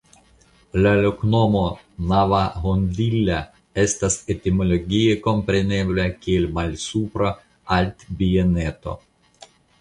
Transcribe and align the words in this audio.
La 0.83 0.91
loknomo 1.01 1.59
"Navahondilla" 2.11 3.41
estas 3.83 4.15
etimologie 4.35 5.19
komprenebla 5.27 6.07
kiel 6.25 6.49
"Malsupra 6.57 7.31
Altbieneto". 7.79 8.99